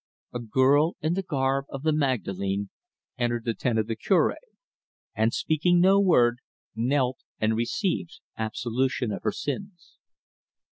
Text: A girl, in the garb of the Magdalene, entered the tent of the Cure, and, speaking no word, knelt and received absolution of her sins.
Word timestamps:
A 0.33 0.39
girl, 0.39 0.95
in 1.01 1.13
the 1.13 1.21
garb 1.21 1.65
of 1.69 1.83
the 1.83 1.91
Magdalene, 1.93 2.71
entered 3.19 3.45
the 3.45 3.53
tent 3.53 3.77
of 3.77 3.85
the 3.85 3.95
Cure, 3.95 4.35
and, 5.13 5.31
speaking 5.31 5.79
no 5.79 5.99
word, 5.99 6.39
knelt 6.75 7.19
and 7.39 7.55
received 7.55 8.19
absolution 8.35 9.11
of 9.11 9.21
her 9.21 9.31
sins. 9.31 9.99